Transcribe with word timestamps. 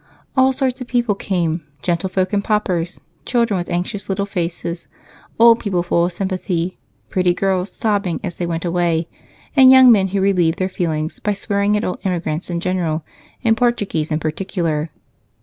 All 0.35 0.51
sorts 0.51 0.81
of 0.81 0.87
people 0.87 1.13
came: 1.13 1.63
gentlefolk 1.83 2.33
and 2.33 2.43
paupers, 2.43 2.99
children 3.23 3.55
with 3.59 3.69
anxious 3.69 4.09
little 4.09 4.25
faces, 4.25 4.87
old 5.37 5.59
people 5.59 5.83
full 5.83 6.05
of 6.05 6.11
sympathy, 6.11 6.79
pretty 7.11 7.35
girls 7.35 7.71
sobbing 7.71 8.19
as 8.23 8.37
they 8.37 8.47
went 8.47 8.65
away, 8.65 9.07
and 9.55 9.69
young 9.69 9.91
men 9.91 10.07
who 10.07 10.19
relieved 10.19 10.57
their 10.57 10.69
feelings 10.69 11.19
by 11.19 11.33
swearing 11.33 11.77
at 11.77 11.83
all 11.83 11.99
emigrants 12.03 12.49
in 12.49 12.59
general 12.61 13.05
and 13.43 13.55
Portuguese 13.57 14.09
in 14.09 14.19
particular. 14.19 14.89